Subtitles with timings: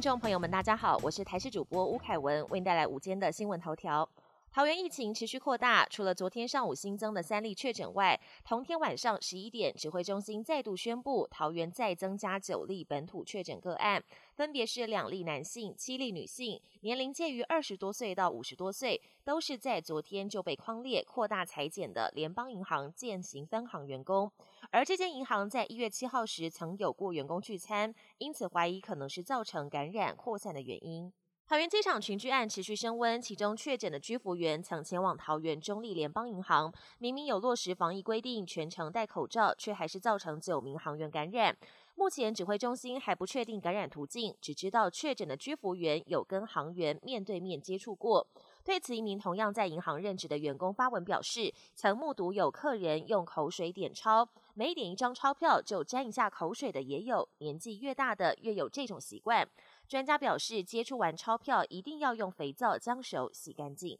[0.00, 4.08] 听众朋友们，大家好，我是台视主播吴凯文，为您带来午间的新闻头条。
[4.50, 14.02] 桃园疫情持续扩大，除了昨天上午新增的三例确诊外，同天晚上十一点，指挥中心再度宣布，桃园再增加九例本土确诊个案，
[14.34, 24.32] 分别是两例男性、七例女性，年龄介于二十多岁到五十多岁，都是在昨天就被框列扩大裁减的联邦银行建行分行员工。
[24.72, 31.12] 而这间银行在一月七号时曾有过员工聚餐，因此怀疑可能是造成感染扩散的原因。
[31.48, 41.56] 桃园机场群聚案持续升温，其中确诊的居服员曾前往桃园中立联邦银行，明明有落实防疫规定，全程戴口罩，却还是造成九名行员感染。
[41.96, 48.24] 目前指挥中心还不确定感染途径，只知道确诊的居服员有跟行员面对面接触过。
[48.70, 59.44] 对此，一名同样在银行任职的员工发文表示，曾目睹有客人用口水点钞，每点一张钞票就沾一下口水的也有，年纪越大的越有这种习惯。
[59.88, 63.98] 专家表示，接触完钞票一定要用肥皂将手洗干净。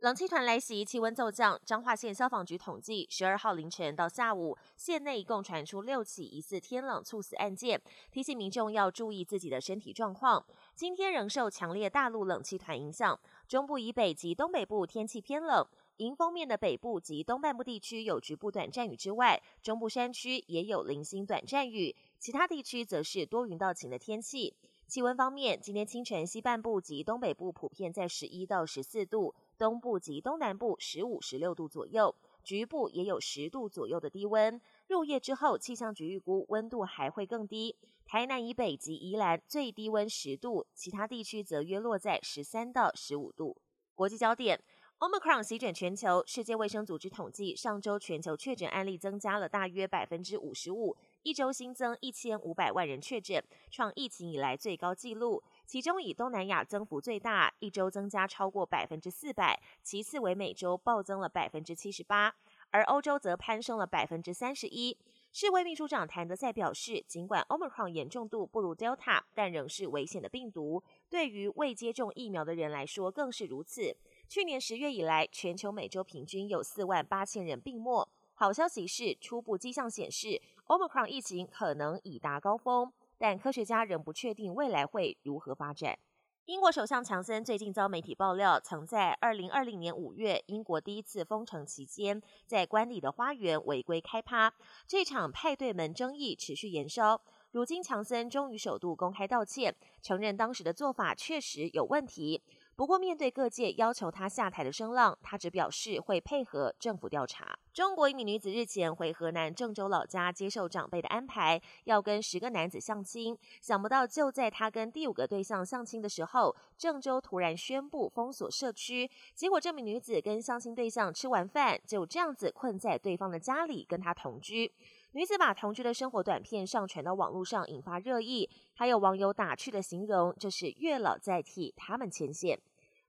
[0.00, 1.58] 冷气团来袭，气温骤降。
[1.64, 7.80] 彰化县消防局统计，十二号凌晨到下午，县内一共传出六起疑似天冷猝死案件，
[8.12, 10.44] 提醒民众要注意自己的身体状况。
[10.74, 15.66] 今天仍受强烈大陆冷气团影响，中部以北及东北部天气偏冷。
[15.96, 24.54] 迎风面的北部及东半部地区有局部短暂雨之外，中部山区也有零星短暂雨，其他地区则是多云到晴的天气。
[24.86, 34.60] 气温方面，今天清晨西半部及东北部普遍在十一到十四度，东部及东南部十五、十六度左右，局部也有十度左右的低温。
[34.88, 43.56] 入夜之后，气象局预估温度还会更低，台南以北及宜兰最低温十度，其他地区则约落在十三到十五度。
[43.94, 44.60] 国际焦点。
[44.98, 50.96] Omicron 席卷全球，世界卫生组织统计，上周全球确诊案例增加了大约百分之五十五，
[51.26, 55.42] 一周新增一千五百万人确诊，创疫情以来最高纪录。
[55.66, 62.32] 其中以东南亚增幅最大，一周增加超过百分之四百，其次为美洲暴增了百分之七十八，
[62.70, 64.96] 而欧洲则攀升了百分之三十一。
[65.32, 73.96] 世卫秘书长谭德赛表示，尽管 Omicron 严重度不如 Delta，但仍是危险的病毒，对于未接种疫苗的人来说更是如此。
[74.28, 78.08] 去年十月以来，全球每周平均有四万八千人病没。
[78.38, 85.98] 好消息是，初步迹象显示，Omicron 疫情可能已达高峰，但科学家仍不确定未来会如何发展。
[86.44, 94.52] 英国首相强森最近遭媒体爆料，曾在二零二零年五月英国第一次封城期间，在官邸的花园违规开趴，
[94.86, 97.18] 这场派对门争议持续延烧。
[97.52, 102.42] 如今，强森终于首度公开道歉，承认当时的做法确实有问题。
[102.76, 107.58] 不过，面对各界要求他下台的声浪，他只表示会配合政府调查。
[107.72, 113.36] 中国一名女子日前回河南郑州老家接受长辈的安排，要跟十个男子相亲。
[113.62, 119.10] 想不到，就在她跟第五个对象相亲的时候，郑州突然宣布封锁社区。
[119.34, 124.70] 结果，这名女子跟相亲对象吃完饭，就这样子困在对方的家里，跟他同居。
[125.12, 128.50] 女子把同居的生活短片上传到网络上，引发热议。
[128.74, 132.58] 还有网友打趣的形容，这是月老在替他们牵线。